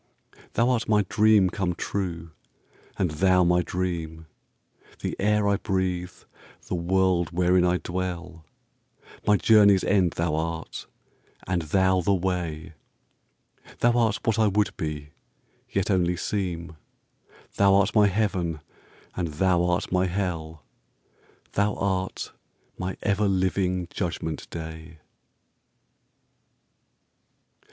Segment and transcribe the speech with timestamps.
[0.53, 2.31] Thou art my dream come true,
[2.97, 4.25] and thou my dream;
[5.01, 6.11] The air I breathe,
[6.67, 8.43] the world wherein I dwell;
[9.27, 10.87] My journey's end thou art,
[11.45, 12.73] and thou the way;
[13.81, 15.09] Thou art what I would be,
[15.69, 16.77] yet only seem;
[17.57, 18.59] Thou art my heaven
[19.15, 20.63] and thou art my hell;
[21.51, 22.31] Thou art
[22.75, 24.97] my ever living judgment day.